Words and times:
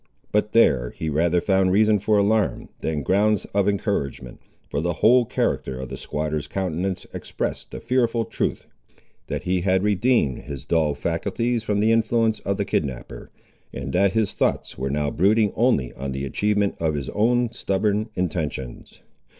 But 0.31 0.53
there 0.53 0.89
he 0.89 1.11
rather 1.11 1.39
found 1.39 1.71
reason 1.71 1.99
for 1.99 2.17
alarm 2.17 2.69
than 2.79 3.03
grounds 3.03 3.45
of 3.53 3.69
encouragement, 3.69 4.39
for 4.67 4.81
the 4.81 4.93
whole 4.93 5.25
character 5.25 5.79
of 5.79 5.89
the 5.89 5.95
squatter's 5.95 6.47
countenance 6.47 7.05
expressed 7.13 7.69
the 7.69 7.79
fearful 7.79 8.25
truth, 8.25 8.65
that 9.27 9.43
he 9.43 9.61
had 9.61 9.83
redeemed 9.83 10.39
his 10.39 10.65
dull 10.65 10.95
faculties 10.95 11.61
from 11.61 11.81
the 11.81 11.91
influence 11.91 12.39
of 12.39 12.57
the 12.57 12.65
kidnapper, 12.65 13.29
and 13.71 13.93
that 13.93 14.13
his 14.13 14.33
thoughts 14.33 14.75
were 14.75 14.89
now 14.89 15.11
brooding 15.11 15.53
only 15.55 15.93
on 15.93 16.13
the 16.13 16.25
achievement 16.25 16.73
of 16.79 16.95
his 16.95 17.09
own 17.09 17.51
stubborn 17.51 18.09
intentions. 18.15 19.01